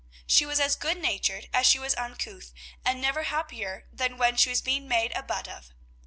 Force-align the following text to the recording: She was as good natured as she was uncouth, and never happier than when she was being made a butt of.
She 0.25 0.47
was 0.47 0.59
as 0.59 0.75
good 0.75 0.97
natured 0.97 1.47
as 1.53 1.67
she 1.67 1.77
was 1.77 1.93
uncouth, 1.93 2.53
and 2.83 2.99
never 2.99 3.21
happier 3.21 3.85
than 3.93 4.17
when 4.17 4.35
she 4.35 4.49
was 4.49 4.59
being 4.59 4.87
made 4.87 5.11
a 5.15 5.21
butt 5.21 5.47
of. 5.47 5.69